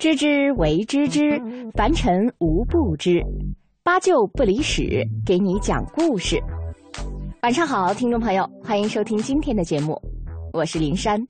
[0.00, 1.38] 知之为知之，
[1.74, 3.22] 凡尘无不知。
[3.82, 6.42] 八九不离十，给你讲故事。
[7.42, 10.00] 晚上好，听众朋友，欢迎收听今天的节目，
[10.54, 11.20] 我是林珊。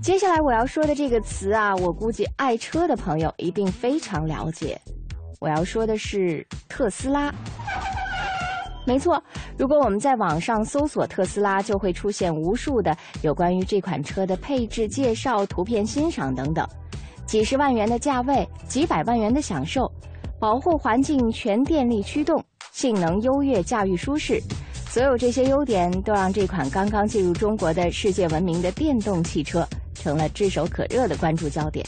[0.00, 4.80] 接下来我要说的这个词啊，我估计爱车的朋友一定非常了解。
[5.40, 7.34] 我要说的是特斯拉。
[8.86, 9.20] 没错，
[9.58, 16.64] 如果我们在网上搜索特斯拉，就会出现无数的有关于这款车的配置介绍、图片欣赏等等。
[17.26, 19.90] 几十万元的价位，几百万元的享受，
[20.38, 24.40] 保护环境，全电力驱动，性能优越，驾驭舒适，
[24.88, 31.84] 所有这些优点都让这款刚刚进入中国的世界闻名的电动汽车成了炙手可热的关注焦点。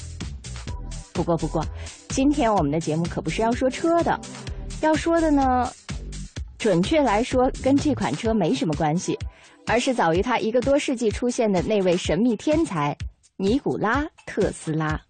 [1.13, 1.65] 不过，不过，
[2.09, 4.19] 今天我们的节目可不是要说车的，
[4.81, 5.71] 要说的呢，
[6.59, 9.17] 准确来说跟这款车没什么关系，
[9.67, 12.97] 而是早于它一个多世纪出现的那位神秘天才——
[13.39, 15.01] 尼古拉·特斯拉。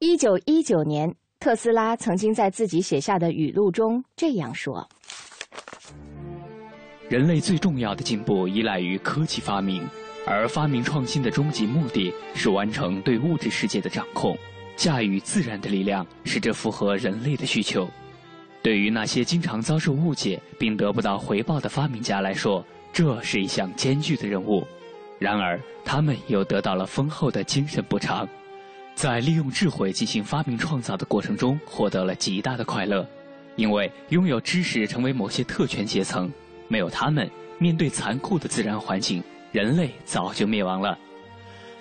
[0.00, 4.88] 一九一九年，特斯拉曾经在自己写下的语录中这样说
[7.10, 9.84] ：“人类最重要的进步依赖于科技发明，
[10.24, 14.38] 而发明创新的终极目的是完成对物质世界的掌控，
[14.76, 17.88] 驾驭自然的力量，使这符合人类的需求。
[18.62, 24.64] 对于那些经常遭受误解并得不到回报的发明家来说，这是一项艰巨的任务。
[25.18, 28.28] 然而，他们又得到了丰厚的精神补偿。”
[28.98, 33.08] 在利用智慧进行发明创造的过程中，获得了极大的快乐，
[33.54, 36.28] 因为拥有知识成为某些特权阶层，
[36.66, 40.98] 没有他们，面对残酷的自然环境，人类早就灭亡了。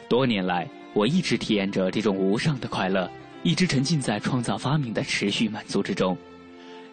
[0.07, 3.09] 多年来，我一直体验着这种无上的快乐，
[3.41, 6.15] 一直沉浸在创造发明的持续满足之中。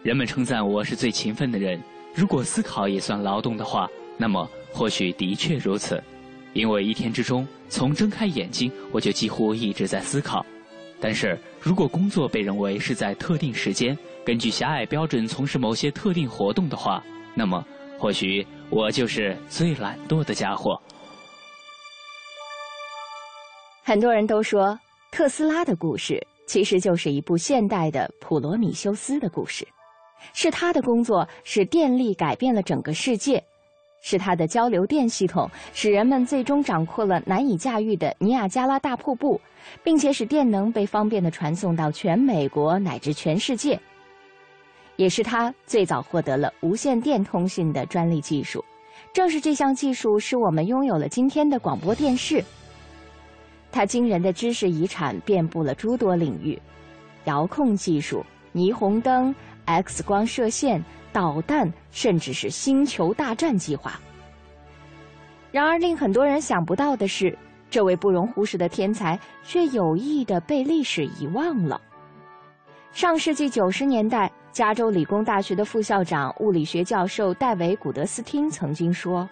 [0.01, 1.79] 人们称赞我是最勤奋的人，
[2.15, 3.87] 如果思考也算劳动的话，
[4.17, 6.03] 那么或许的确如此。
[6.55, 10.43] 因为一天之中，从睁开眼睛我就几乎一直在思考。
[11.01, 13.95] 但是如果工作被认为是在特定时间，
[14.25, 17.03] 根据狭隘标准从事某些特定活动的话，
[17.35, 17.63] 那么
[17.99, 20.81] 或许我就是最懒惰的家伙。
[23.83, 24.79] 很多人都说，
[25.11, 29.67] 特斯拉的故事其实就是一部现代的普罗米修斯的故事，
[30.33, 33.43] 是他的工作使电力改变了整个世界。
[34.07, 39.41] 是它的交流电系统使人们最终掌控了难以驾驭的尼亚加拉大瀑布，
[39.83, 43.79] 并且使电能被方便的传送到全美国乃至全世界。
[44.97, 48.63] 也是他最早获得了无线电通信的专利技术，
[49.11, 52.43] 正是这项技术使我们拥有了今天的广播电视。
[53.71, 56.61] 他惊人的知识遗产遍布了诸多领域，
[57.23, 58.23] 遥控技术、
[58.53, 59.33] 霓虹灯、
[59.65, 60.79] X 光射线。
[61.15, 63.97] 导弹，甚至是星球大战计划。
[65.49, 67.37] 然而，令很多人想不到的是，
[67.69, 71.79] 这位不容忽视的天才却有意的被历史遗忘了。
[72.91, 79.29] 上世纪九十年代，加州理工大学的副校长、物理学教授戴维·古德斯汀曾经说：“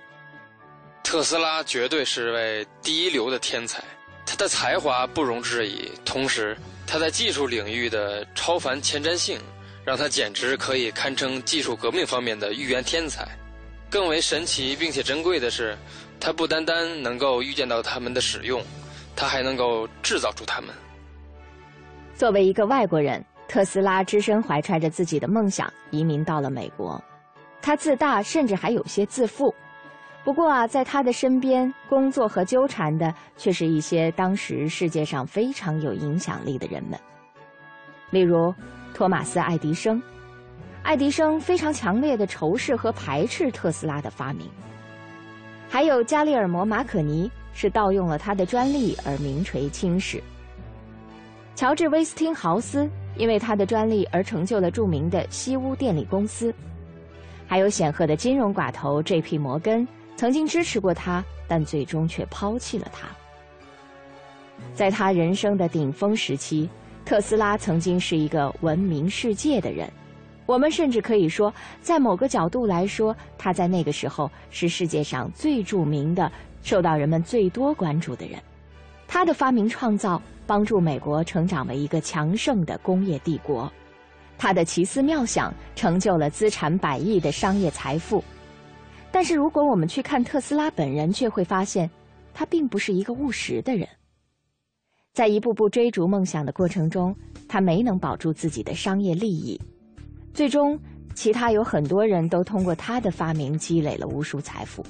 [1.03, 3.83] 特斯拉绝对是位第一流的天才，
[4.25, 6.57] 他的才华不容置疑，同时
[6.87, 9.37] 他在技术领域的超凡前瞻性。”
[9.85, 13.27] 让他简直可以堪称技术革命方面的预言天才。
[13.89, 15.77] 更为神奇并且珍贵的是，
[16.19, 18.59] 他不单单能够预见到他们的使用，
[19.15, 20.69] 他还能够制造出他们。
[22.15, 26.99] 作为一个外国人，特斯拉只身怀揣着自己的梦想移民到了美国。
[27.61, 29.53] 他自大，甚至还有些自负。
[30.23, 36.99] 不过啊，在他的身边工作和纠缠的，却是一些当时世界上非常有影响力的人们，
[38.09, 38.53] 例如。
[38.93, 40.01] 托马斯·爱迪生，
[40.83, 44.47] 爱迪生非常强烈的仇视和排斥特斯拉的发明。
[45.67, 50.21] 还有加利尔摩·马可尼是盗用了他的专利而名垂青史。
[51.55, 56.53] 乔治·威斯汀豪斯因为他的专利而成就了著名的西屋电力公司。
[57.47, 59.37] 还有显赫的金融寡头 J.P.
[59.37, 63.07] 摩根曾经支持过他，但最终却抛弃了他。
[64.73, 66.69] 在他人生的顶峰时期。
[67.05, 69.91] 特斯拉曾经是一个闻名世界的人，
[70.45, 76.31] 我们甚至可以说，在某个角度来说，他在那个时候是世界上最著名的、
[76.63, 78.39] 受到人们最多关注的人。
[79.05, 83.71] 他的发明创造帮助美国成长为一个强盛的工业帝国，
[84.37, 88.23] 他的奇思妙想成就了资产百亿的商业财富。
[89.11, 91.87] 但是，如果我们去看特斯拉本人，却会发现，
[92.33, 93.87] 他并不是一个务实的人。
[95.13, 97.15] 在一步步追逐梦想的过程中，
[97.47, 99.61] 他没能保住自己的商业利益。
[100.33, 100.77] 最终，
[101.13, 104.83] 其他有很多人都通过他的发明积累了无数财富，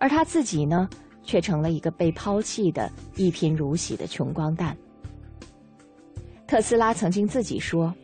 [0.00, 0.90] 而他自己呢，
[1.22, 4.76] 却成了一个被抛弃的一贫如洗的穷光蛋。
[6.48, 7.94] 特斯拉曾经自己说：“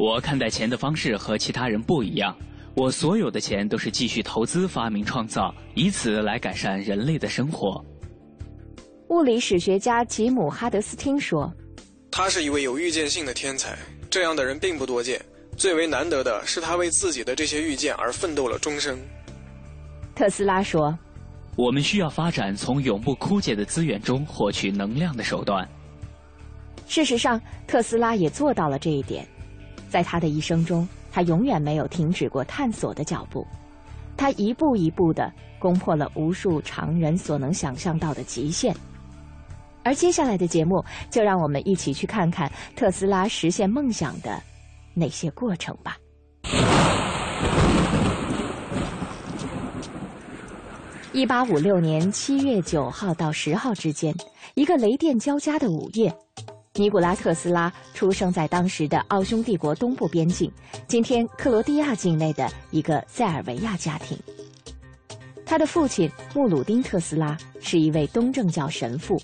[0.00, 2.36] 我看待钱的方式和其他人不一样，
[2.74, 7.80] 我所有的钱都是继续投资发明创造，以此来改善人类的生活。”
[9.16, 11.50] 物理史学家吉姆·哈德斯汀说
[12.12, 13.74] ：“他是一位有预见性的天才，
[14.10, 15.18] 这样的人并不多见。
[15.56, 18.98] 最为难得的是，他为自己的这些预见而奋斗了终生。”
[20.14, 20.96] 特斯拉说
[21.56, 25.66] ：“我们需要发展从永不枯竭的资源中获取能量的手段。”
[26.86, 29.26] 事实上，特斯拉也做到了这一点。
[29.88, 33.46] 在他的一生中，他永远没有停止过探索的脚步。
[34.14, 38.76] 他一步一步地攻破了无数常人所能想象到的极限。
[39.86, 44.42] 而接下来的节目，就让我们一起去看看特斯拉实现梦想的
[44.94, 45.96] 那些过程吧。
[51.12, 54.12] 一八五六年七月九号到十号之间，
[54.56, 56.12] 一个雷电交加的午夜，
[56.74, 60.50] 尼古拉·特斯拉出生在当时的奥匈帝国东部边境，
[60.88, 64.18] 今天克罗地亚境内的一个塞尔维亚家庭。
[65.46, 69.16] 他的父亲穆鲁丁·特斯拉是一位东正教神父。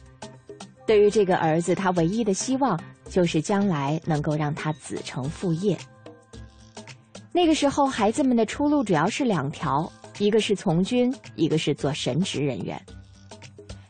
[0.86, 5.78] 对于这个儿子，他唯一的希望就是将来能够让他子承父业。
[7.32, 12.80] 那个时候，孩子们的出路主要是两条：一个是从军，一个是做神职人员。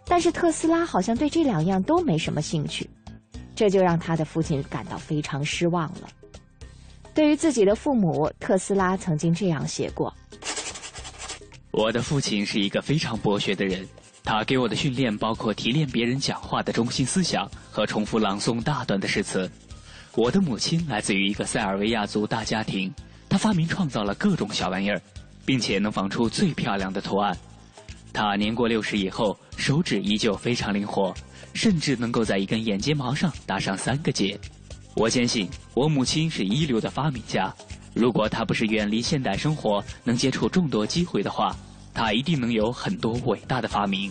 [0.04, 2.88] 但是特斯拉好像对这两样都没什么兴趣，
[3.56, 6.08] 这就让他的父亲感到非常失望了。
[7.14, 10.12] 对于自己的父母，特斯拉曾经这样写过
[11.72, 13.86] ：“我的父亲是一个非常博学的人。”
[14.24, 19.50] 他给我的训练包括提炼别人讲话的中心思想和重复朗诵大段的诗词。
[20.14, 22.92] 我的母亲来自于一个塞尔维亚族大家庭，
[23.28, 25.00] 她发明创造了各种小玩意儿，
[25.44, 27.36] 并且能仿出最漂亮的图案。
[28.12, 31.14] 她年过六十以后，手指依旧非常灵活，
[31.54, 34.38] 甚至能够在一根眼睫毛上打上三个结。
[34.94, 37.52] 我坚信我母亲是一流的发明家。
[37.94, 41.56] 如果她不是远离现代生活，能接触众多机会的话。
[41.92, 44.10] 他一定能有很多伟大的发明。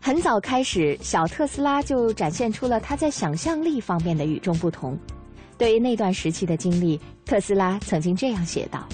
[0.00, 4.96] 很早开始，小特斯拉就展现出了他在想象力方面的与众不同。
[5.58, 8.86] 对于那段时期的经历，特斯拉曾经这样写道：“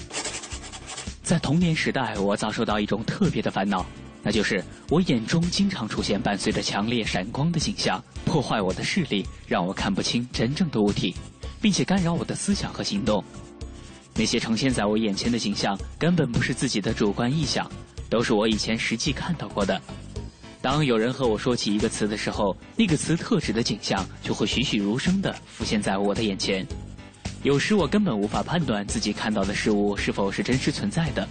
[1.21, 3.85] 在童年时代，我遭受到一种特别的烦恼，
[4.23, 11.13] 那就是我眼中经常出现伴随着强烈闪光的景象，破坏我的视力，让我看不清真正的物体，
[11.61, 13.23] 并且干扰我的思想和行动。”
[14.15, 17.69] 那些呈现在我眼前的景象根本不是自己的主观臆想，
[18.09, 19.81] 都是我以前实际看到过的。
[20.61, 26.65] 当有人和我说起一个词的时候，那个词特指的景象就会栩栩如生地浮现在我的眼前。
[27.41, 31.27] 有时我根本无法判断自己看到的事物是否是真实存在的。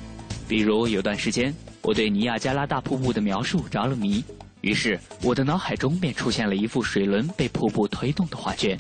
[0.46, 4.23] 比如有段时间，我对尼亚加拉大瀑布的描述着了迷，
[4.61, 8.79] 于是我的脑海中便出现了一幅水轮被瀑布推动的画卷。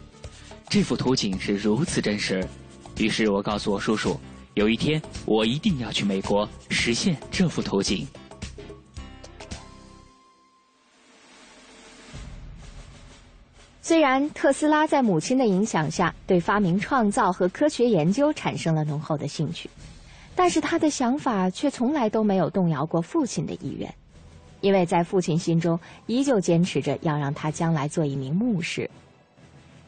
[0.68, 2.46] 这幅图景是如此真实。
[3.02, 4.16] 于是我告诉我叔叔，
[4.54, 8.06] 有一天我一定要去美国实现这幅图景。
[13.80, 19.68] 虽然特斯拉在母亲的影响下对发明创造和科学研究产生了浓厚的兴趣，
[20.36, 23.92] 但是他的想法却从来都没有动摇过父亲的意愿，
[24.60, 25.76] 因为在父亲心中
[26.06, 28.88] 依旧坚持着要让他将来做一名牧师。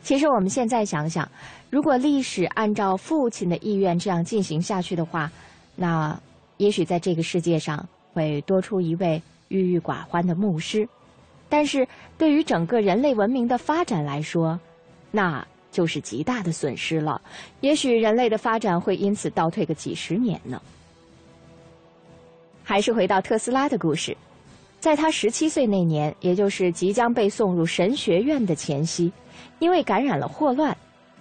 [0.05, 1.27] 其实我们现在想想，
[1.71, 5.33] 如果历史按照父亲的意愿这样进行下去的话，
[5.75, 6.17] 那
[6.59, 10.87] 也许在这个世界上会多出一位郁郁寡欢的牧师。
[11.49, 14.61] 但是对于整个人类文明的发展来说，
[15.11, 17.21] 那就是极大的损失了。
[17.61, 20.61] 也许人类的发展会因此倒退个几十年呢。
[22.63, 24.17] 还是回到特斯拉的故事，
[24.85, 29.11] 在他十七岁那年，也就是即将被送入神学院的前夕。
[29.59, 30.77] 因为感染了霍乱，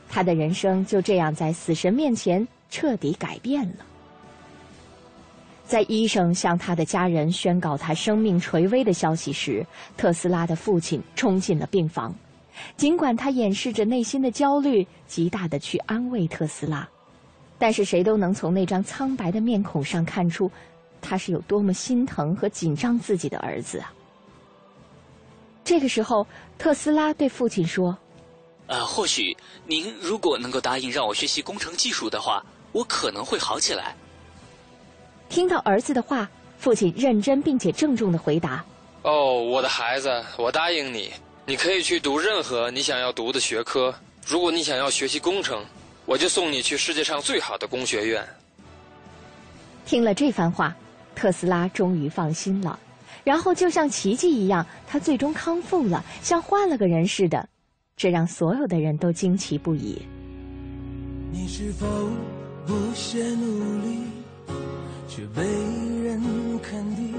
[0.10, 3.86] 他的人生就这样在死神面前彻底改变了。
[5.64, 9.66] 在医生向他的家人宣告他生命垂危的消息时，
[9.96, 12.14] 特斯拉的父亲冲进了病房。
[12.76, 16.86] 尽管他掩饰着内心的焦虑，极大的去安慰特斯拉，
[17.58, 20.52] 但是谁都能从那张苍白的面孔上看出，
[21.04, 23.94] 他是有多么心疼和紧张自己的儿子啊。
[25.64, 26.26] 这个时候，
[26.58, 27.96] 特斯拉对父亲说。
[28.68, 29.36] 呃，或许
[29.68, 33.94] 您如果能够答应让我学习工程技术的话，我可能会好起来。
[35.28, 38.64] 听到儿子的话，父亲认真并且郑重的回答
[39.04, 41.12] ：“哦，我的孩子，我答应你，
[41.46, 43.94] 你可以去读任何你想要读的学科。
[44.26, 45.64] 如果你想要学习工程，
[46.06, 48.26] 我就送你去世界上最好的工学院。”
[49.86, 50.74] 听了这番话，
[51.16, 52.80] 特斯拉终于放心了。
[53.24, 57.48] 然后就像奇迹一样，他最终康复了，像换了个人似的，
[57.96, 60.02] 这让所有的人都惊奇不已。
[61.32, 61.88] 你是否
[62.66, 64.00] 不懈努力，
[65.08, 65.42] 却被
[66.04, 66.22] 人
[66.62, 67.14] 看低？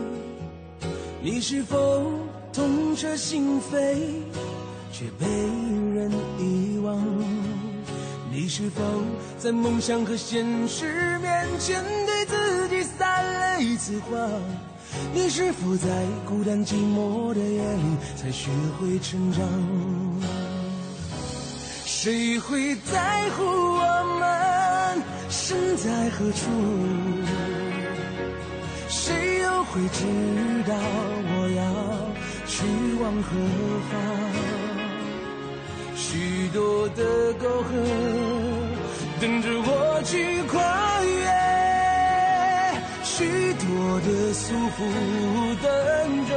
[1.23, 2.13] 你是否
[2.53, 3.97] 痛彻心扉，
[4.93, 7.03] 却被人遗忘？
[8.31, 8.83] 你是否
[9.39, 12.44] 在梦想和现实面前对自己
[13.61, 14.31] 一次谎？
[15.13, 15.89] 你是否在
[16.25, 19.43] 孤单寂寞的夜里才学会成长？
[21.85, 26.43] 谁会在乎我们身在何处？
[28.89, 30.05] 谁又会知
[30.69, 30.75] 道
[31.37, 31.63] 我要
[32.47, 32.65] 去
[33.03, 33.31] 往何
[33.91, 33.93] 方？
[35.97, 37.69] 许多的沟壑
[39.21, 41.03] 等着我去跨
[43.77, 44.79] 我，的束缚
[45.63, 45.67] 等
[46.29, 46.33] 着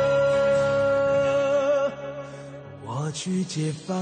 [2.86, 3.96] 我去解放。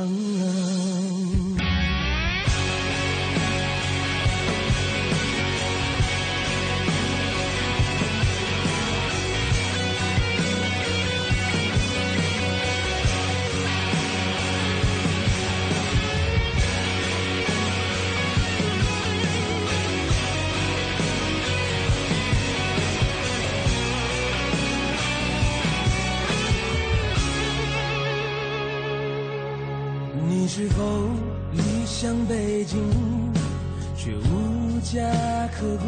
[35.58, 35.86] 可归？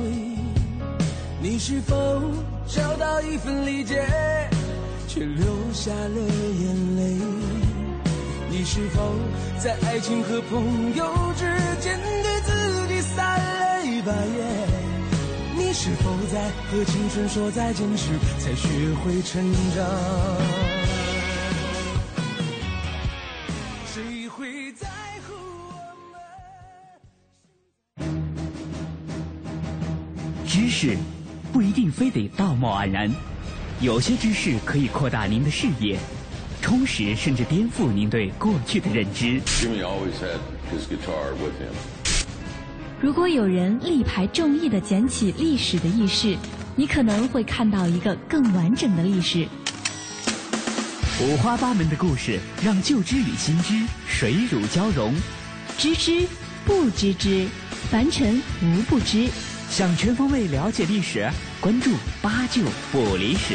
[1.40, 1.96] 你是否
[2.68, 4.04] 找到一份理解
[5.08, 6.20] 却流下了
[6.60, 7.18] 眼泪？
[8.50, 9.14] 你是否
[9.60, 11.06] 在爱情和朋友
[11.36, 11.46] 之
[11.80, 14.68] 间对自己撒了一把盐？
[15.56, 18.68] 你是否在和青春说再见时才学
[19.04, 19.44] 会成
[19.76, 20.67] 长？
[30.78, 30.96] 识
[31.52, 33.12] 不一定非得道貌岸然，
[33.82, 35.98] 有些知识可以扩大您的视野，
[36.62, 39.42] 充实甚至颠覆您对过去的认知。
[43.02, 46.38] 如果有人力排众议的捡起历史的意识，
[46.76, 49.48] 你可能会看到一个更完整的历史。
[51.20, 53.74] 五花八门的故事，让旧知与新知
[54.08, 55.12] 水乳交融。
[55.76, 56.28] 知之
[56.66, 57.48] 不知之，
[57.90, 59.28] 凡尘无不知。
[59.70, 61.30] 想全方位了解历史，
[61.62, 63.54] 关注八九不离十。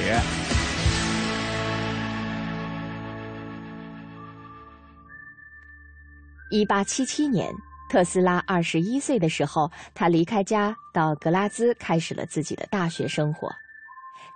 [6.50, 7.50] 一八七七年，
[7.90, 13.50] 特斯拉二十一岁的时候，他离开家到格拉兹，开始了自己的大学生活。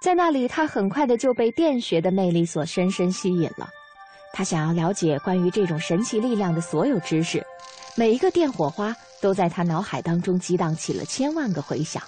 [0.02, 3.68] 在那里，他很快的就被电学的魅力所深深吸引了。
[4.32, 7.44] 他想要了解关于这种神奇力量的所有知识，
[7.96, 8.94] 每一个电火花。
[9.20, 12.02] 都在他脑海当中激荡起了千万个回响，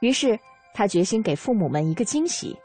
[0.00, 0.38] 于是
[0.74, 2.56] 他决心给父母们一个惊喜。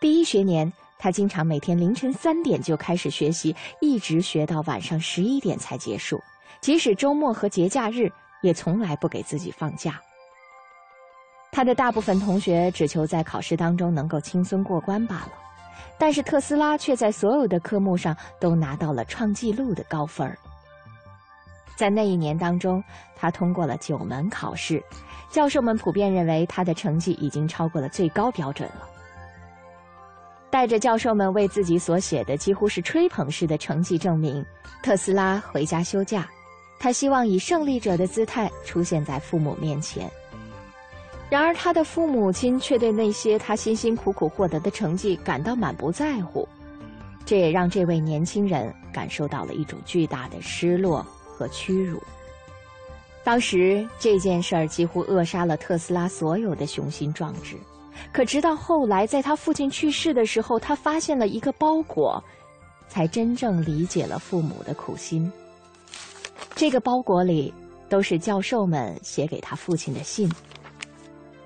[0.00, 6.20] 第一学年，他经常每天凌晨三点就开始学习，一直学到晚上十一点才结束，
[6.60, 8.10] 即使周末和节假日，
[8.42, 10.00] 也从来不给自己放假。
[11.52, 15.32] 他的大部分同学只求在考试当中能够轻松过关罢了，
[15.98, 20.36] 但是特斯拉却在所有的科目上都拿到了创纪录的高分儿。
[21.82, 22.80] 在那一年当中，
[23.16, 24.80] 他通过了九门考试，
[25.28, 28.88] 教授们普遍认为他的成绩已经超过了最高标准了。
[30.48, 34.46] 带着教授们为自己所写的几乎是吹捧式的成绩证明，
[34.80, 36.24] 特斯拉回家休假。
[36.78, 40.08] 他希望以胜利者的姿态出现在父母面前。
[41.28, 46.48] 然而，他的父母亲却对那些他辛辛苦苦获得的成绩感到满不在乎，
[47.26, 51.04] 这也让这位年轻人感受到了一种巨大的失落。
[51.42, 52.00] 和屈辱。
[53.24, 57.56] 当时这件事儿几乎扼杀了特斯拉所有的雄心壮志。
[58.12, 62.22] 可直到后来，在他父亲去世的时候，他发现了一个包裹，
[62.88, 65.30] 才真正理解了父母的苦心。
[66.54, 67.52] 这个包裹里
[67.88, 70.30] 都是教授们写给他父亲的信。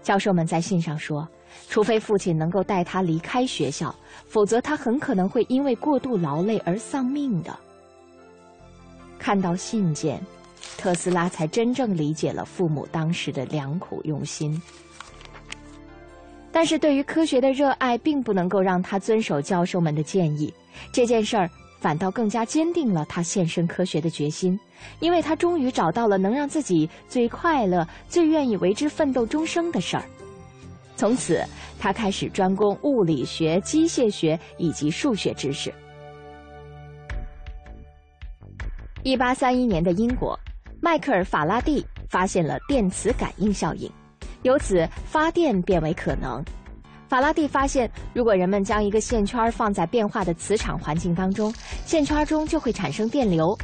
[0.03, 1.26] 教授们在信上说，
[1.69, 3.95] 除非父亲能够带他离开学校，
[4.26, 7.59] 否则他很可能会因为过度劳累而丧命的。
[9.18, 10.20] 看到信件，
[10.76, 14.61] 特斯拉才真正理解了父母当时的良苦用心。
[16.52, 20.52] 但是对于科学的热爱，并不能够让他遵守教授们的建议。
[20.92, 24.58] 这件事儿反倒更加坚定了他献身科学的决心，
[25.00, 30.04] 因为他终于找到了能让自己最快乐、最愿意为之奋斗终生的事儿。
[30.96, 31.44] 从此，
[31.78, 35.73] 他开始专攻物理学、机械学以及数学知识。
[39.06, 40.36] 一八三一年的英国，
[40.80, 43.88] 迈克尔·法拉第发现了电磁感应效应，
[44.42, 46.44] 由此发电变为可能。
[47.06, 53.56] 法拉第发现，如果人们将一个线圈放在变化的磁场环境当中，线圈中就会产生电流，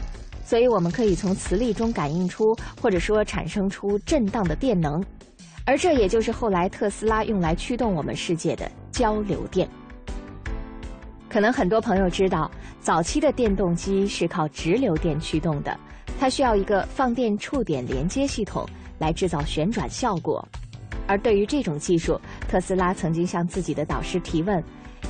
[0.44, 5.04] 所以我们可以从磁力中感应出，或者说产生出震荡的电能。
[5.66, 9.68] 而这也就是后来特斯拉用来驱动我们世界的交流电。
[11.33, 15.75] 可能很多朋友知道，早期的电动机是靠直流电驱动的，
[16.21, 20.47] 它需要一个放电触点连接系统来制造旋转效果。
[21.07, 22.21] 而对于这种技术，
[22.51, 24.62] 特斯拉曾经向自己的导师提问，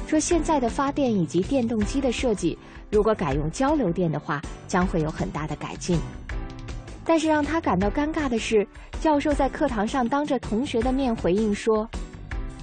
[0.07, 2.57] 说现在的发电以及电动机的设计，
[2.89, 5.99] 如果改用交流电的话，将会有很大的改进。
[7.05, 8.65] 但是让他感到尴尬的是，
[9.01, 11.91] 教授在课堂上当着同学的面回应说：“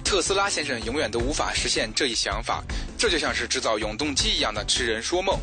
[0.02, 2.64] 特斯拉先生永远都无法实现这一想法，
[3.00, 5.34] 这就像是制造永动机一样的痴人说梦。”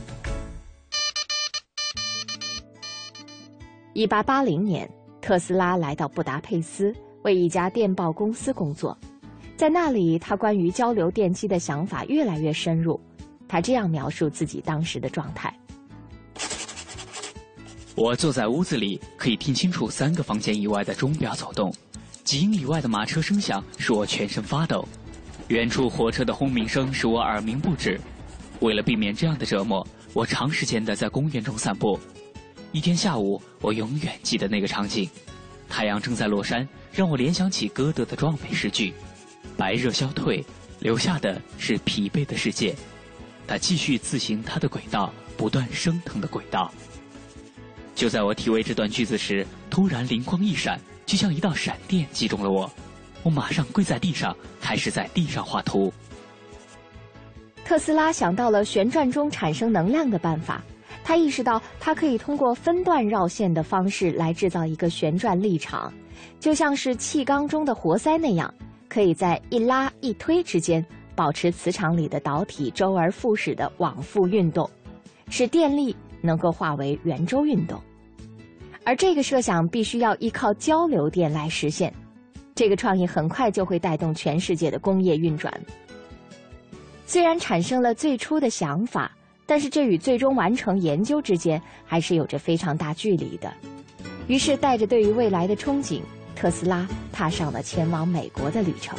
[3.93, 4.87] 一八八零年，
[5.19, 8.95] 特斯拉来到布达佩斯，为一家电报公司工作。
[9.55, 13.01] 在那里，他关于交流电机的想法越来越深入。
[13.47, 15.51] 他这样描述自己当时的状态。
[17.95, 21.73] 我坐在屋子里，可以听清楚三个房间以外的钟表走动，
[22.23, 24.87] 几英里外的马车声响使我全身发抖，
[25.49, 27.99] 远处火车的轰鸣声使我耳鸣不止。
[28.59, 31.99] 为了避免这样的折磨，我长时间的在公园中散步。
[32.71, 35.09] 一天下午，我永远记得那个场景：
[35.69, 38.93] 太阳正在落山，让我联想起歌德的壮美诗句
[39.55, 40.43] ：“白热消退，
[40.79, 42.75] 留下的是疲惫的世界。”
[43.47, 46.69] 它继续自行它的轨道，不断升腾的轨道。
[47.95, 52.69] 就在我体味这段句子时，突然灵光一闪，就像一道闪电击中了我。
[53.27, 55.91] 我马上跪在地上，开始在地上画图。
[57.65, 60.63] 特斯拉想到了旋转中产生能量的办法，
[61.03, 65.91] 他意识到他可以通过分段绕线的方式来制造一个旋转力场，
[66.39, 68.53] 就像是气缸中的活塞那样，
[68.87, 74.69] 可以在一拉一推之间保持磁场里的导体周而复始的往复运动，
[75.27, 77.77] 使电力能够化为圆周运动。
[78.85, 81.93] 而这个设想必须要依靠交流电来实现，
[82.57, 85.53] 这个创意很快就会带动全世界的工业运转。
[87.05, 89.11] 虽然产生了最初的想法，
[89.45, 93.53] 但是这与最终完成研究之间还是有着非常大距离的。
[94.27, 96.01] 于是，带着对于未来的憧憬，
[96.35, 98.97] 特斯拉踏上了前往美国的旅程。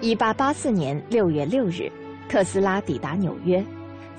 [0.00, 1.92] 一八八四年六月六日，
[2.26, 3.62] 特斯拉抵达纽约。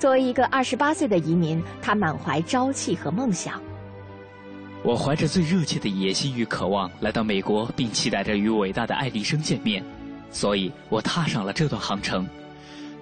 [0.02, 3.62] 作为一个二十八岁的移民，他满怀朝气和梦想。
[4.82, 9.80] 我怀着最热切的野心与渴望来到美国，并期待着与伟大的爱迪生见面，
[10.32, 12.28] 所以我踏上了这段航程。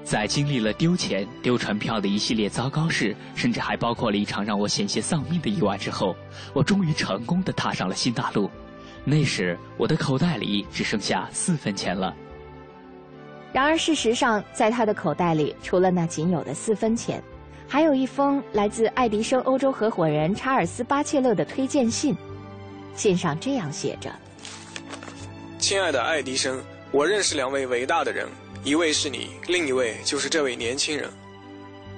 [0.04, 6.14] 在经历了丢钱、丢船票的一系列糟糕事，甚至还包括了一场让我险些丧命的意外之后，
[6.52, 8.50] 我终于成功的踏上了新大陆。
[9.06, 12.14] 那时，我的口袋里只剩下四分钱了。
[13.52, 17.20] 然而，事实上，在他的口袋里，除了那仅有的四分钱，
[17.66, 22.16] 还有一封来自爱迪生欧洲合伙人查尔斯·巴切勒的推荐信。
[22.94, 24.10] 信上这样写着
[25.58, 28.28] ：“亲爱的爱迪生，我认识两位伟大的人，
[28.62, 31.10] 一位是你，另一位就是这位年轻人。”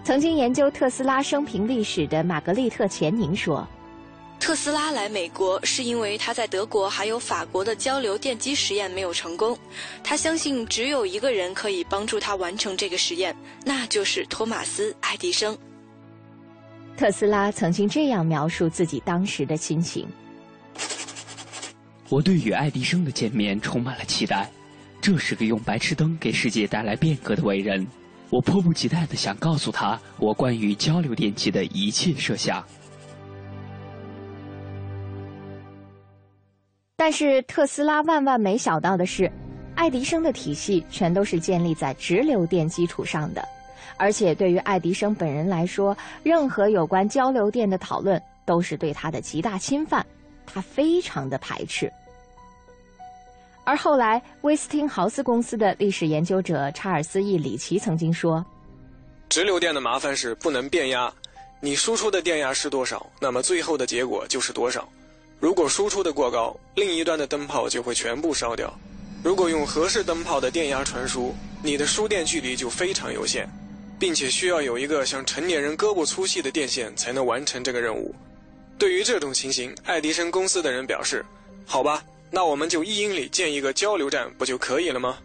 [0.05, 3.67] 曾经研究特斯拉生平历史的玛格丽特·钱宁说。
[4.43, 9.57] 特斯拉来美国是因为他在德国还有法国的交流电机实验没有成功，
[10.03, 15.57] 他相信只有一个人可以帮助他完成这个实验，那就是托马斯·爱迪生。
[16.97, 20.09] 特斯拉曾经这样描述自己当时的心情
[22.11, 24.51] ：“我对与爱迪生的见面充满了期待，
[25.01, 27.87] 这是个用白炽灯给世界带来变革的伟人，
[28.29, 32.61] 我迫不及待的想告诉他我关于交流电机的一切设想。”
[37.05, 39.29] 但是特斯拉万万没想到的是，
[39.75, 43.45] 爱迪生的体系全都是建立在直流电基础上的，
[43.97, 50.07] 而且对于爱迪生本人来说，任何有关交流电的讨论都是对他的极大侵犯，
[50.47, 51.93] 他非常的排斥。
[53.65, 58.47] 而后来，威斯汀豪斯公司的历史研究者查尔斯 ·E· 里奇曾经说
[59.29, 61.13] ：“直流电的麻烦是不能变压，
[61.59, 64.89] 你输出的电压是多少，那么最后的结果就是多少。”
[65.43, 68.73] 如果输出的过高，另一端的灯泡就会全部烧掉。
[69.25, 73.49] 如果用合适灯泡的电压传输，你的输电距离就非常有限，
[73.99, 78.15] 并且需要有一个像成年人胳膊粗细的电线才能完成这个任务。
[78.79, 81.25] 对于这种情形，爱迪生公司的人表示
[81.67, 85.19] ：“好吧，那我们就一英里建一个交流站，不就可以了吗？”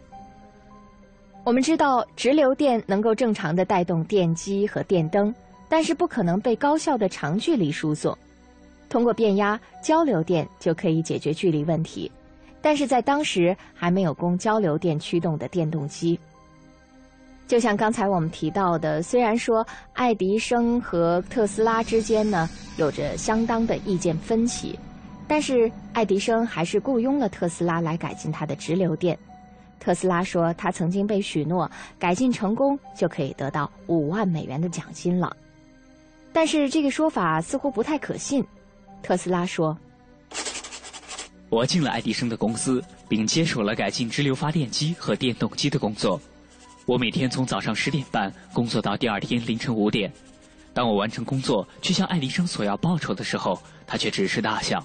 [1.46, 5.32] 我们知道，直流电能够正常的带动电机和电灯，
[5.68, 8.18] 但是不可能被高效的长距离输送。
[8.88, 12.10] 通过变压，交流电就可以解决距离问题，
[12.62, 16.18] 但是在当时还没有供交流电驱动的电动机。
[17.46, 24.78] 就像刚才我们提到的，虽然说爱迪生和特斯拉之间呢有着相当的意见分歧，
[25.26, 29.18] 但是爱迪生还是雇佣了特斯拉来改进他的直流电。
[29.80, 35.34] 特斯拉说他曾经被许诺改进成功就可以得到五万美元的奖金了，
[36.32, 38.44] 但是这个说法似乎不太可信。
[39.02, 39.76] 特斯拉说
[41.48, 46.20] ：“我进了爱迪生的公司，并接手了改进直流发电机和电动机的工作。”
[46.84, 50.10] 我每天从早上十点半工作到第二天凌晨五点。
[50.72, 54.82] 当我完成工作去向爱迪生索要报酬的时候，他却只是大笑。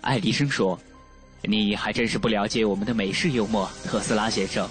[0.00, 0.78] 爱迪生说
[1.42, 4.68] ：“你还真是不了解我们的美式幽默，特斯拉先生。”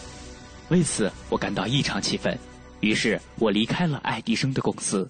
[0.70, 2.38] 为此，我感到异常气愤。
[2.82, 5.10] 于是我离开了爱迪生的公司。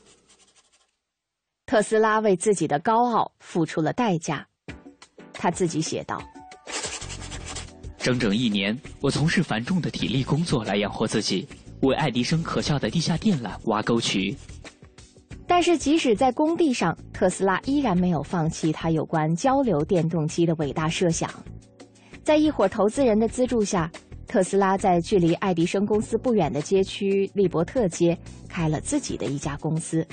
[1.73, 4.45] 特斯拉为自己的高傲付出了代价。
[5.33, 6.21] 他自己写道。
[7.97, 11.47] 整整一年，我从事繁重的体力工作来养活自己，
[11.81, 14.38] 为爱迪生可笑的地下电缆挖沟渠。
[15.47, 21.27] 但是，即使在工地上，特斯拉依然没有放弃他有关交流电动机的伟大设想。
[22.23, 23.91] 在一伙投资人的资助下，
[24.27, 28.15] 特斯拉在距离爱迪生公司不远的街区利伯特街
[28.47, 30.05] 开了自己的一家公司。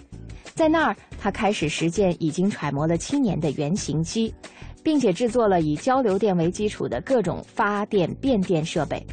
[0.54, 4.34] 在那儿，他开始实践已经揣摩了七年的原型机。
[4.82, 9.06] 并且制作了以交流电为基础的各种发电变电设备，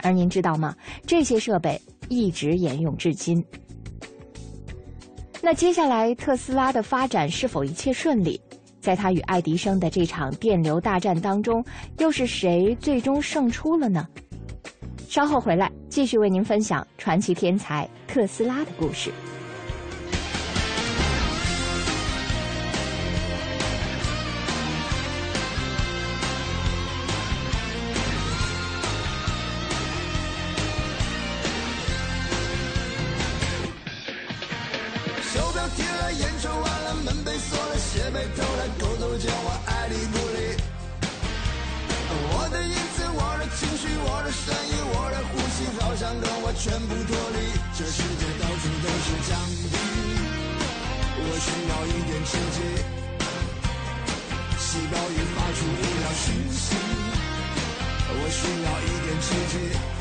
[0.00, 0.76] 而您知道吗？
[1.06, 3.42] 这些设备一直沿用至今。
[5.40, 8.38] 那接下来特斯拉的发展是否一切顺利？
[8.80, 11.64] 在他与爱迪生的这场电流大战当中，
[11.96, 14.06] 又是谁最终胜出了呢？
[15.08, 19.10] 稍后回来继续为您分享传奇天才特斯拉的故事。
[55.34, 56.74] 发出无聊讯息。
[58.10, 59.97] 我需要一点刺激。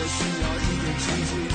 [0.00, 1.47] 我需要一点刺激。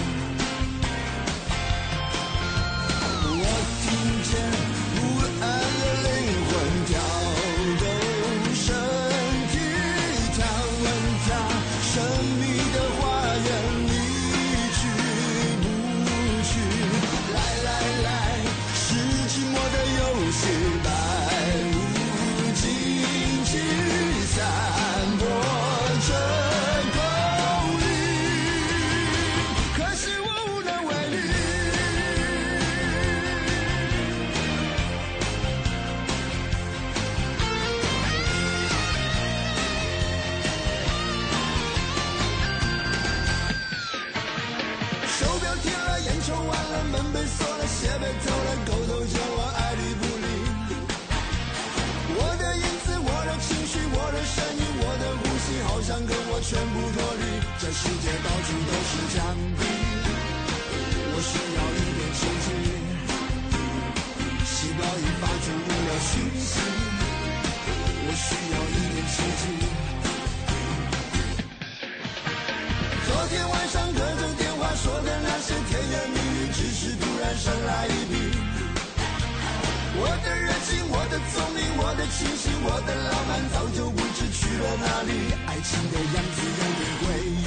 [80.36, 85.12] 热情，我的聪明，我的清醒，我的浪漫，早就不知去了哪里。
[85.46, 87.46] 爱情的样子有点诡异，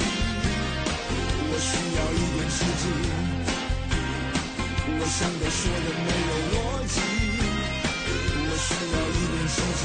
[1.49, 2.85] 我需要一点刺激。
[4.99, 6.97] 我想的说的没有逻辑，
[8.47, 9.83] 我需要一点刺激。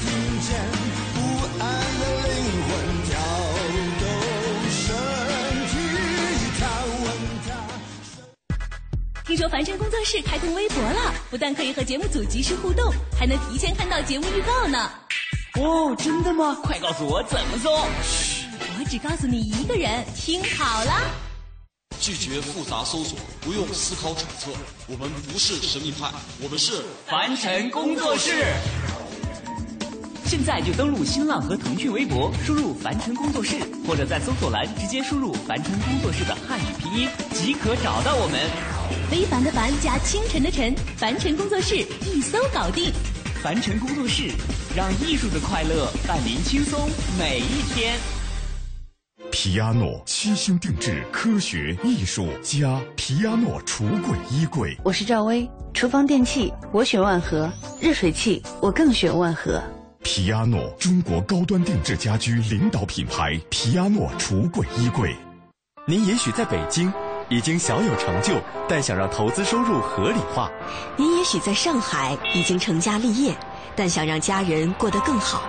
[0.00, 0.04] 听
[0.40, 0.48] 见
[9.40, 14.90] 说凡尘工作室开通微博了，不但可以和节目组及时互动，还能提前看到节目预告呢。
[15.58, 16.58] 哦，真的吗？
[16.62, 17.70] 快告诉我怎么搜。
[18.02, 18.44] 嘘，
[18.78, 20.92] 我只告诉你一个人，听好了。
[21.98, 24.50] 拒绝复杂搜索，不用思考揣测。
[24.86, 26.10] 我们不是神秘派，
[26.42, 28.44] 我们是凡尘工作室。
[30.26, 33.56] 现在就登录新浪和腾讯微博，输入“凡尘工作室”，
[33.88, 38.79] 或者在搜索栏直接输入“凡尘工作室”的汉语拼音，即可找到我们。
[39.10, 42.92] 非凡的凡加清晨的晨，凡尘工作室一搜搞定。
[43.42, 44.30] 凡尘工作室，
[44.76, 47.98] 让艺术的快乐伴您轻松每一天。
[49.32, 54.76] 皮亚诺七星定制，科学艺术家皮亚诺橱柜衣柜。
[54.84, 59.60] 我是赵薇，厨房电器我选万和，热水器我更选万和。
[60.04, 63.36] 皮亚诺，中国高端定制家居领导品牌。
[63.50, 65.12] 皮亚诺橱柜衣柜。
[65.88, 66.92] 您也许在北京
[67.30, 68.34] 已经小有成就，
[68.68, 70.50] 但想让投资收入合理化；
[70.96, 73.34] 您也许在上海已经成家立业，
[73.76, 75.42] 但想让家人过得更好；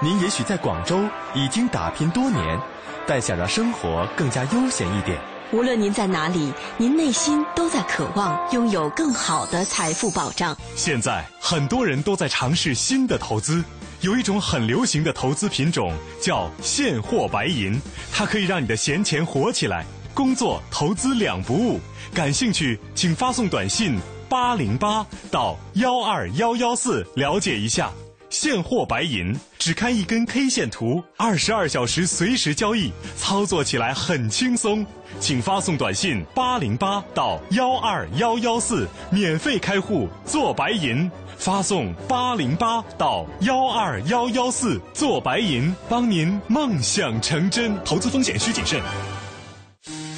[0.00, 1.02] 您也许在广州
[1.34, 2.58] 已经打拼多年，
[3.04, 5.18] 但想让生活更加悠闲一点。
[5.52, 10.56] 无论您在哪里，您内心都在渴望拥有更好的财富保障。
[10.76, 13.62] 现在很多人都在尝试新的投资，
[14.00, 17.78] 有一种很流行的投资品种叫现货白银，
[18.12, 21.80] 它可以让你的闲钱活起来，工作投资两不误。
[22.14, 23.98] 感兴趣，请发送短信
[24.28, 27.90] 八零八到幺二幺幺四了解一下。
[28.28, 34.86] 现货白银，只看一根 K 线图，二十二小时随时交易，操作起来很轻松。
[35.20, 41.10] 请发送短信八零八到幺二幺幺四，免费开户做白银。
[41.36, 47.76] 发送八零八到幺二幺幺四做白银，帮您梦想成真。
[47.84, 48.80] 投资风险需谨慎。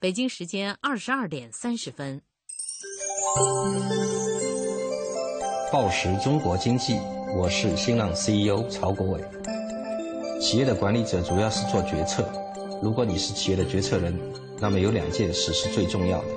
[0.00, 2.22] 北京时间二十二点三十分。
[5.72, 7.00] 报时中国经济，
[7.36, 9.20] 我是新浪 CEO 曹国伟。
[10.40, 12.30] 企业的管理者主要是做决策。
[12.80, 14.16] 如果你是企业的决策人，
[14.60, 16.28] 那么有两件事是最重要的：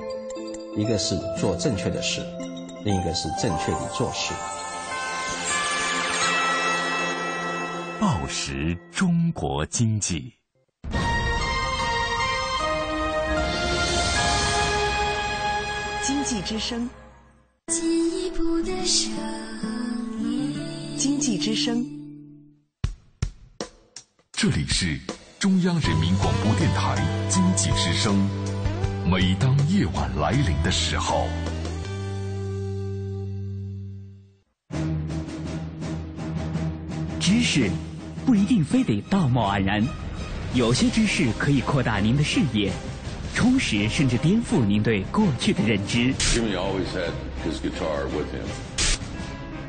[0.76, 2.20] 一个是做正确的事，
[2.84, 4.34] 另一个是正确的做事。
[8.00, 10.41] 报时中国经济。
[16.04, 16.90] 经济之声，
[17.68, 19.12] 进一步的声
[20.20, 20.52] 音。
[20.98, 21.86] 经济之声，
[24.32, 24.98] 这里是
[25.38, 26.96] 中央人民广播电台
[27.28, 28.28] 经济之声。
[29.08, 31.28] 每当夜晚来临的时候，
[37.20, 37.70] 知识
[38.26, 39.86] 不一定非得道貌岸然，
[40.52, 42.72] 有些知识可以扩大您的视野。
[43.34, 46.12] 充实甚至颠覆您对过去的认知。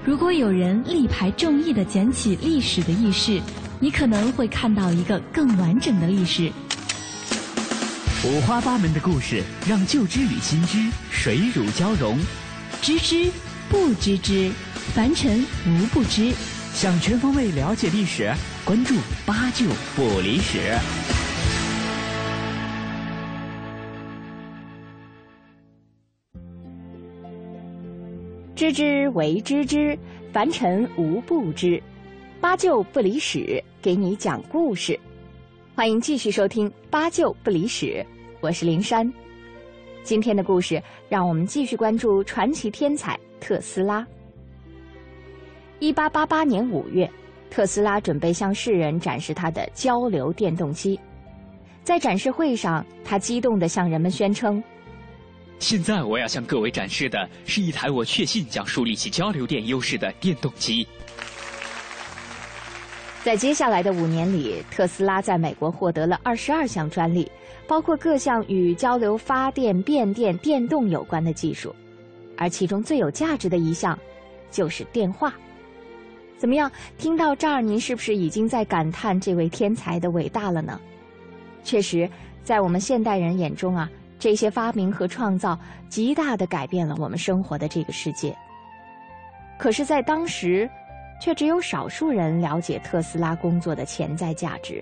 [0.06, 3.42] 如果有人力排众议的捡起历史的意识，
[3.80, 6.52] 你可能会看到一个更完整的历史。
[8.26, 10.78] 五花八门的故事，让旧知与新知
[11.10, 12.18] 水乳交融。
[12.82, 13.32] 知之
[13.70, 14.52] 不知之，
[14.94, 16.34] 凡尘无不知。
[16.74, 18.34] 想全方位了解历史，
[18.66, 18.96] 关注
[19.26, 21.13] 八九不离十。
[28.64, 30.00] 知之为知之，
[30.32, 31.84] 凡尘无不知。
[32.40, 34.98] 八舅不离史，给你讲故事。
[35.76, 37.88] 欢迎继续收听《八舅不离史》，
[38.40, 39.12] 我是林珊。
[40.02, 44.08] 今天的故事，让我们继续关注传奇天才特斯拉。
[45.80, 47.12] 一八八八年五月，
[47.50, 50.98] 特斯拉准备向世人展示他的交流电动机。
[51.84, 54.64] 在展示会上，他激动地向人们宣称。
[55.60, 60.86] 现在我要向各位展示的是一台我确信将树立起交流电优势的电动机。
[63.24, 67.32] 在接下来的五年里，特斯拉在美国获得了二十二项专利，
[67.66, 71.74] 包括各项与交流发电、变电、电动有关的技术，
[72.36, 73.98] 而其中最有价值的一项
[74.52, 75.34] 就是电话。
[76.38, 76.70] 怎么样？
[76.98, 80.78] 听到这儿，您是不是已经在感叹这位天才的伟大了呢？
[81.64, 82.10] 确实，
[82.44, 83.90] 在我们现代人眼中啊，
[84.24, 85.60] 这些发明和创造
[85.90, 88.34] 极大的改变了我们生活的这个世界。
[89.58, 90.70] 可是，在当时，
[91.20, 94.82] 却只有少数人了解特斯拉工作的潜在价值，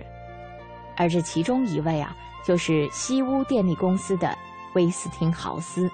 [0.96, 4.38] 而这其中一位啊，就是西屋电力公司的
[4.76, 5.90] 威斯汀豪斯。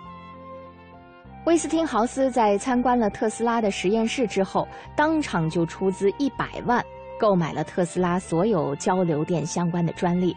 [1.46, 6.84] 威斯汀豪斯在参观了特斯拉的实验室之后，当场就出资一百万
[7.18, 10.36] 购买了特斯拉所有交流电相关的专利，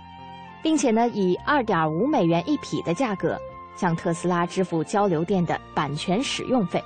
[0.63, 3.39] 并且呢，以二点五美元一匹的价格
[3.77, 6.83] 向特斯拉支付交流电的版权使用费。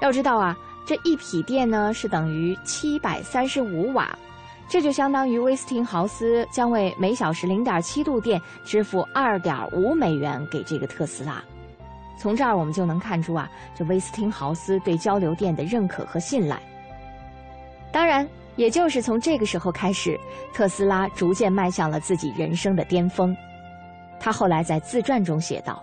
[0.00, 0.56] 要知道啊。
[0.86, 4.18] 这一匹电呢是等于七百三十五瓦，
[4.66, 11.40] 这就相当于威斯汀豪斯将为每小时零点七度电支付二点五美元给这个特斯拉。
[12.18, 16.60] 从这儿我们就能看出啊，这威斯汀豪斯对交流电的认可和信赖。
[17.92, 18.26] 当然，
[18.60, 20.20] 也就是从这个时候开始，
[20.52, 23.34] 特斯拉逐渐迈向了自己人生的巅峰。
[24.18, 25.82] 他后来在自传中写道：“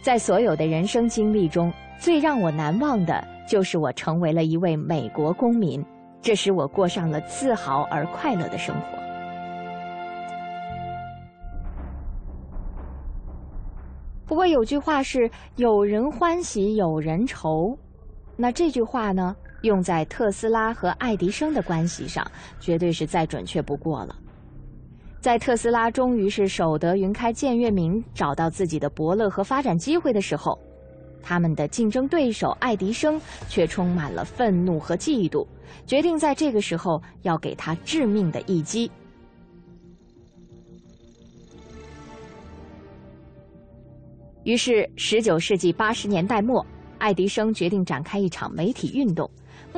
[0.00, 5.84] 在所有的人生经历中，最让我难忘的。”就是我成为了一位美国公民，
[6.22, 8.98] 这使我过上了自豪而快乐的生活。
[14.24, 17.76] 不过有句话是“有人欢喜有人愁”，
[18.38, 22.24] 那这句话呢，用在特斯拉和爱迪生的关系上，
[22.60, 24.14] 绝对是再准确不过了。
[25.20, 30.58] 在特斯拉终于是守得云开见月明，找到自己的伯乐和发展机会的时候。
[31.20, 35.46] 他们的竞争对手爱迪生却充满了愤怒和嫉妒，
[35.84, 38.90] 决定在这个时候要给他致命的一击。
[44.44, 46.64] 于是，十九世纪八十年代末，
[46.96, 49.28] 爱迪生决定展开一场媒体运动，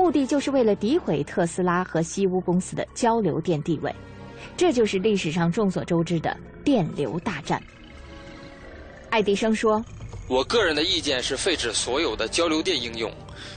[0.00, 3.94] 目的就是为了诋毁特斯拉和西屋公司的交流电地位。
[4.56, 6.34] 这就是历史上众所周知的
[6.64, 7.62] 电流大战。
[9.10, 9.84] 爱迪生说。
[10.26, 13.12] 我个人的意见是废止所有的交流电应用，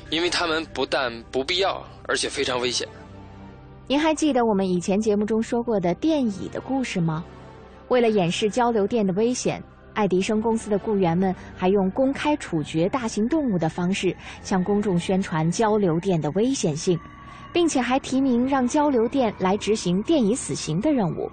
[0.10, 2.86] 因为它们不但不必要，而且非常危险。
[3.88, 7.24] 您还记得我们以前节目中说过的电椅的故事吗？
[7.88, 17.00] 为了掩饰交流电的危险，爱迪生公司的雇员们还用公开处决大型动物的方式向公众宣传交流电的危险性，
[17.54, 21.32] 并且还提名让交流电来执行电椅死刑的任务。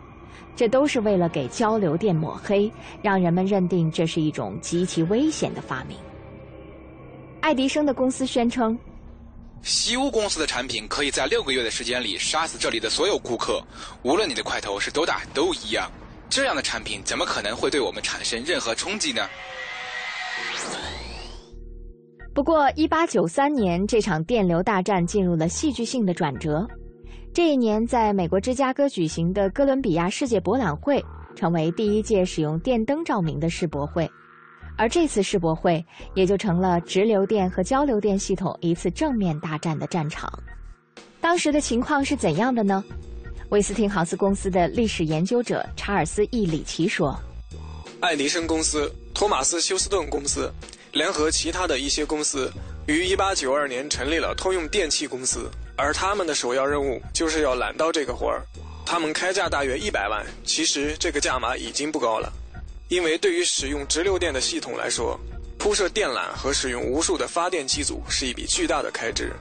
[0.54, 2.70] 这都是为了给交流电抹黑，
[3.02, 5.96] 让人们认定这是一种极其危险的发明。
[7.40, 8.78] 爱迪生的公司宣称，
[9.62, 13.62] 西屋公司的产品可以在六个月的时间里杀死这里的所有顾客，
[14.02, 15.90] 无论你的块头是多大都一样。
[16.30, 19.22] 这样的产品怎么可能会对我们产生任何冲击呢？
[22.32, 26.66] 不过，一八九三年这场电流大战进入了戏剧性的转折。
[27.34, 34.08] 这一年，在美国芝加哥举行的哥伦比亚世界博览会，成为第一届使用电灯照明的世博会，
[34.78, 40.32] 而这次世博会也就成了直流电和交流电系统一次正面大战的战场。
[41.20, 42.82] 当时的情况是怎样的呢？
[43.50, 47.18] 威斯汀豪斯公司的历史研究者查尔斯 ·E· 里奇说
[47.98, 50.52] ：“爱迪生公司、托马斯·休斯顿公司，
[50.92, 52.48] 联合其他的一些公司，
[52.86, 58.46] 于1892年成立了通用电气公司。”而他们的首要任务就是要揽到这个活儿，
[58.86, 60.24] 他们开价大约一百万。
[60.44, 62.32] 其实这个价码已经不高了，
[62.88, 65.18] 因为对于使用直流电的系统来说，
[65.58, 69.32] 铺设电缆和使用无数的发电机组是一笔巨大的开支。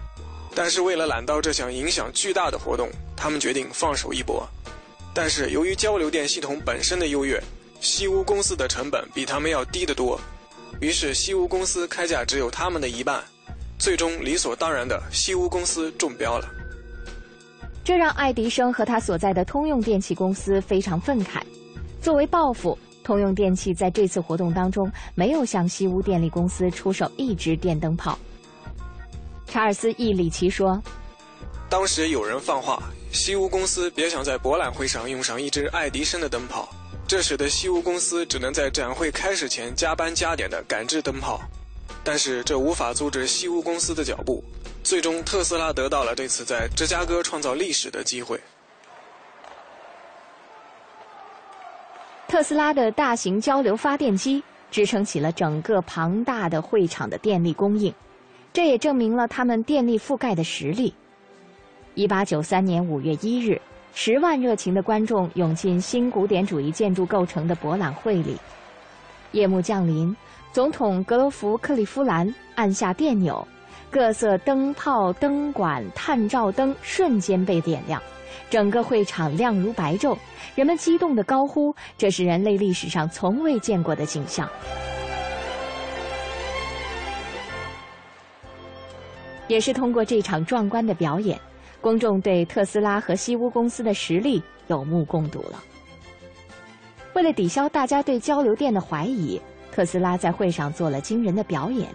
[0.56, 2.90] 但是为了揽到这项影响巨大的活动，
[3.20, 4.48] 他们决定放手一搏。
[5.14, 7.42] 但是由于交流电系统本身的优越，
[7.82, 10.20] 西屋公司的成本比他们要低得多，
[10.80, 13.22] 于是西屋公司开价只有他们的一半。
[13.78, 16.48] 最终理所当然的，西屋公司中标了。
[17.84, 21.42] 这让爱迪生和他所在的通用电气公司非常愤慨。
[22.02, 28.18] 作为报复，通用电气在这次活动当中没有向西屋电力公司出售一支电灯泡。
[29.48, 30.82] 查尔斯 ·E· 里奇说
[31.68, 36.70] ：“当时有人放话，西屋公司别想在博览会上用上一支爱迪生的灯泡，
[37.08, 41.42] 这使得西屋公司只能在展会开始前加班加点的赶制灯泡。”
[42.02, 44.44] 但是这无法阻止西屋公司的脚步，
[44.84, 48.40] 最终特斯拉得到了这次在芝加哥创造历史的机会。
[52.28, 54.42] 特斯拉的大型交流发电机
[54.72, 57.94] 支撑起了整个庞大的会场的电力供应，
[58.54, 60.94] 这也证明了他们电力覆盖的实力。
[62.00, 63.60] 一八九三年五月一日，
[63.94, 68.38] 十万热情的观众涌进新古典主义建筑构成的博览会里。
[69.34, 70.16] 夜幕降临，
[70.54, 73.46] 总统格罗弗·克利夫兰按下电钮，
[73.92, 78.02] 各色灯泡、灯管、探照灯瞬间被点亮，
[78.50, 80.18] 整个会场亮如白昼。
[80.56, 84.50] 人们激动地高呼：“这是人类历史上从未见过的景象。”
[89.50, 91.38] 也是通过这场壮观的表演，
[91.82, 95.64] 公众对特斯拉和西屋公司的实力有目共睹了。
[97.14, 101.88] 为了抵消大家对交流电的怀疑，特斯拉在会上做了惊人的表演。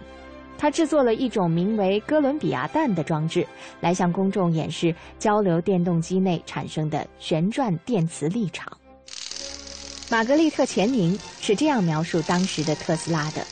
[0.57, 3.45] 他制作了一种名为哥伦比亚弹的装置，
[3.81, 8.71] 来向公众演示交流电动机内产生的旋转电磁力场。
[10.09, 13.45] 玛格丽特·钱宁是这样描述当时的特斯拉的：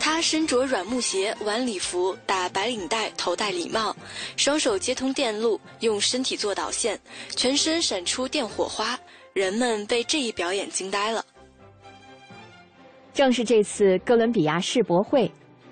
[0.00, 3.94] 他身着软木鞋、晚礼服、打白领带、头戴礼帽，
[4.36, 6.98] 双手接通电路，用身体做导线，
[7.36, 8.98] 全身闪出电火花。
[9.34, 11.22] 人们被这一表演惊呆了。
[13.12, 15.30] 正是这次哥伦比亚世博会，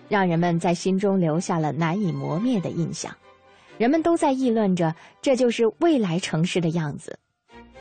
[0.08, 3.10] 让人们在心中留下了难以磨灭的印象。
[3.78, 7.18] 人们都在议论着，这就是未来城市的样子。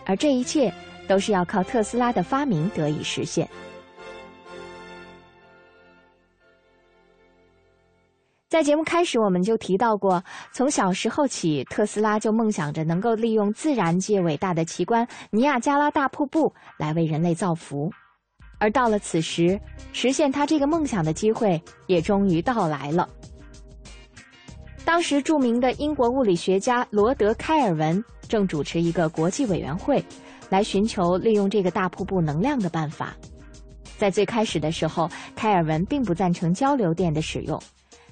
[0.05, 0.73] 而这一切，
[1.07, 3.47] 都是要靠特斯拉的发明得以实现。
[8.49, 10.23] 在节目开始，我们就提到过，
[10.53, 17.91] 从小时候起，特斯拉就梦想着能够利用自然界伟大的奇观尼亚加拉大瀑布来为人类造福。
[18.57, 19.59] 而到了此时，
[19.91, 23.09] 实现他这个梦想的机会也终于到来了。
[24.85, 30.01] 当时，著名的英国物理学家罗德·开尔文正主持一个国际委员会，
[30.49, 33.13] 来寻求利用这个大瀑布能量的办法。
[33.97, 37.61] 在最开始的时候，开尔文并不赞成交流电的使用。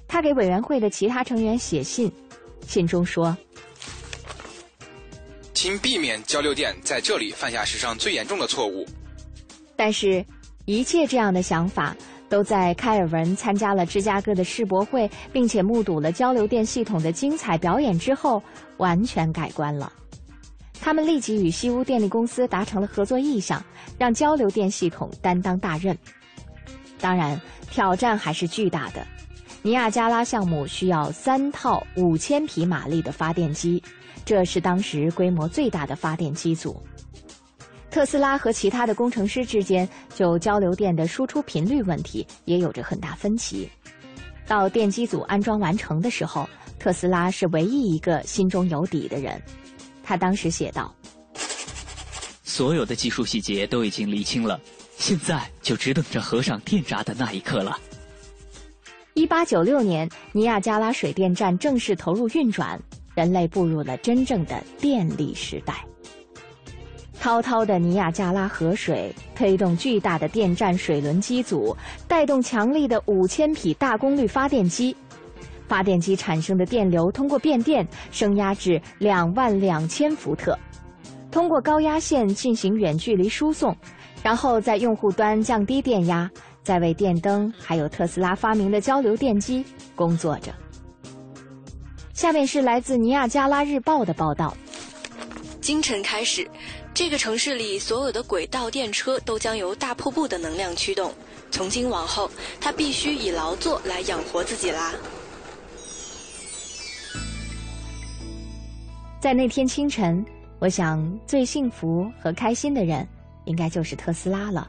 [0.08, 2.10] 他给委员会的其他成员写信，
[2.66, 3.36] 信中说
[5.52, 8.86] ：“请避免交流电在这里犯下史上最严重的错误。”
[9.76, 10.24] 但是，
[10.64, 11.94] 一切这样的想法
[12.28, 18.42] 都在开尔文参加了芝加哥的世博会，并且目睹了交流电系统的精彩表演之后，
[18.78, 19.92] 完全改观了。
[20.80, 23.62] 他们立即与西屋电力公司达成了合作意向，
[23.98, 25.96] 让交流电系统担当大任。
[27.00, 27.38] 当然，
[27.70, 29.06] 挑战还是巨大的。
[29.66, 33.82] 尼亚加拉项目需要三套五千匹马力的发电机，
[34.24, 36.80] 这是当时规模最大的发电机组。
[37.90, 43.68] 特斯拉和其他的工程师之间就交流电的输出频率问题也有着很大分歧。
[44.46, 46.48] 到电机组安装完成的时候，
[46.78, 49.42] 特斯拉是唯一一个心中有底的人。
[50.00, 50.94] 他当时写道
[52.44, 54.60] ：“所有的技术细节都已经理清了，
[54.96, 57.76] 现在就只等着合上电闸的那一刻了。”
[59.16, 62.78] 一八九六年，尼亚加拉水电站正式投入运转，
[63.14, 65.74] 人类步入了真正的电力时代。
[67.18, 71.74] 滔滔的尼亚加拉河水推动巨大的电站水轮机组，
[72.06, 74.94] 带动强力的五千匹大功率发电机。
[75.66, 80.54] 发电机产生的电流通过变电升压至两万两千伏特，
[81.30, 83.74] 通过高压线进行远距离输送，
[84.22, 86.30] 然后在用户端降低电压。
[86.66, 89.64] 在为电灯还有特斯拉发明的交流电机
[89.94, 90.52] 工作着。
[92.12, 94.52] 下面是来自尼亚加拉日报的报道：
[95.60, 96.44] 今晨开始，
[96.92, 101.14] 这个城市里所有的轨道电车都将由大瀑布的能量驱动。
[101.52, 102.28] 从今往后，
[102.60, 104.92] 他必须以劳作来养活自己啦。
[109.20, 110.26] 在那天清晨，
[110.58, 113.06] 我想最幸福和开心的人，
[113.44, 114.68] 应该就是特斯拉了。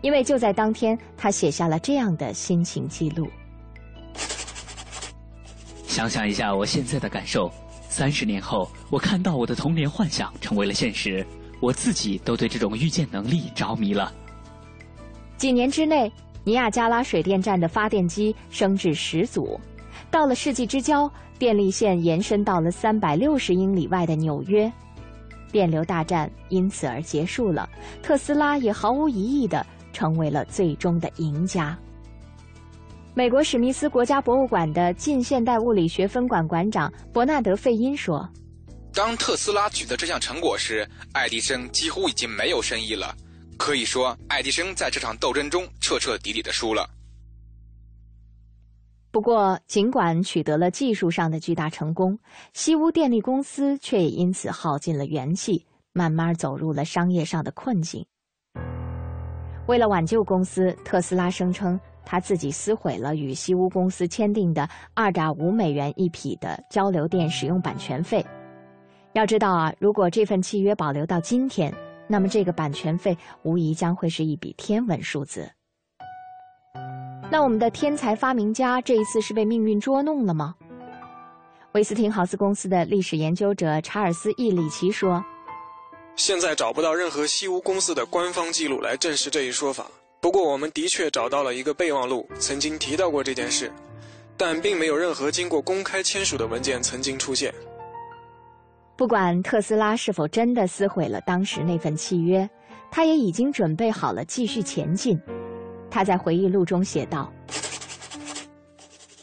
[0.00, 3.28] 因为就在当天，他写下了这样的心情记录。
[5.86, 7.50] 想想一下我现在的感受，
[7.88, 11.26] 三十年后，我看到我的童年幻想成为了现实，
[11.60, 14.12] 我自己都对这种预见能力着迷了。
[15.36, 16.12] 几年之内，
[16.44, 19.58] 尼亚加拉水电站的发电机升至十组，
[20.10, 24.72] 到了世纪之交，电力线延伸到了三百六十英里外的纽约。
[25.50, 27.68] 电流大战因此而结束了，
[28.02, 29.66] 特斯拉也毫无疑义的。
[29.98, 31.76] 成为了最终的赢家。
[33.14, 38.28] 美国史密斯国家博物馆的近现代物理学分馆馆长伯纳德·费因说
[38.94, 43.12] ：“当特斯拉取得这项成果时，爱迪生几乎已经没有生意了。
[43.56, 46.88] 可以说，爱迪生在这场斗争中彻彻底底的输了。”
[49.10, 52.20] 不过，尽管取得了技术上的巨大成功，
[52.52, 58.06] 西屋电力公司却也因此耗尽了元气，慢慢走入了商业上的困境。
[59.68, 68.24] 为了挽救公司，特斯拉声称他自己撕毁了与西屋公司签订的二点五美元一匹的交流电使用版权费。
[69.12, 71.70] 要知道啊，如果这份契约保留到今天，
[72.06, 75.46] 那么这个版权费无疑将会是一笔天文数字。
[77.30, 80.54] 那我们的天才发明家这一次是被命运捉弄了吗？
[81.72, 85.22] 威斯汀豪斯公司的历史研究者查尔斯·伊里奇说
[86.18, 89.86] ：“现在找不到任何西屋公司的官方记录来证实这一说法。
[90.20, 93.72] 不过，我们的确找到了一个备忘录，曾经提到过这件事，
[94.36, 97.54] 但并没有任何经过公开签署的文件曾经出现。
[98.96, 102.50] 不管特斯拉是否真的撕毁了当时那份契约，
[102.90, 105.16] 他也已经准备好了继续前进。
[105.88, 107.32] 他在回忆录中写道。”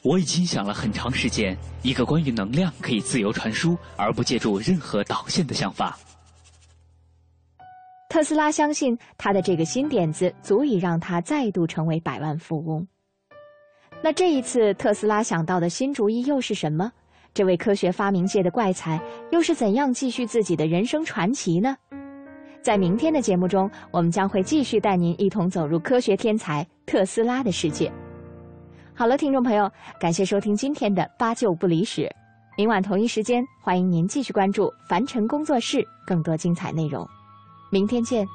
[0.02, 6.00] 我已经想了很长时间，一个关于能量可以自由传输而不借助任何导线的想法。
[8.16, 12.88] 特斯拉相信他的这个新点子足以让他再度成为百万富翁。
[14.02, 16.90] 那这一次特斯拉想到的新主意又是什么？
[17.34, 18.98] 这位科学发明界的怪才
[19.34, 21.76] 又是怎样继续自己的人生传奇呢？
[22.62, 27.92] 在明天的节目中，我们将会继续带您一同走入科学天才特斯拉的世界。
[28.94, 32.10] 好了，听众朋友，感谢收听今天的八九不离十。
[32.58, 37.06] 明晚同一时间，欢迎您继续关注凡尘工作室更多精彩内容。
[37.70, 38.28] 明天见。